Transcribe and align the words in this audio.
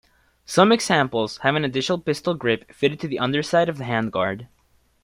Some 0.47 0.71
examples 0.71 1.37
have 1.43 1.53
an 1.53 1.63
additional 1.63 1.99
pistol 1.99 2.33
grip 2.33 2.73
fitted 2.73 2.99
to 3.01 3.07
the 3.07 3.19
underside 3.19 3.69
of 3.69 3.77
the 3.77 3.83
handguard. 3.83 4.47